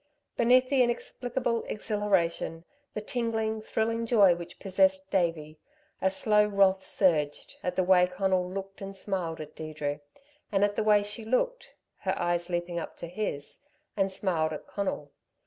[0.35, 2.65] Beneath the inexplicable exhilaration,
[2.95, 5.59] the tingling, thrilling joy which possessed Davey,
[6.01, 9.99] a slow wrath surged, at the way Conal looked and smiled at Deirdre,
[10.51, 13.59] and at the way she looked her eyes leaping up to his
[13.95, 15.11] and smiled at Conal.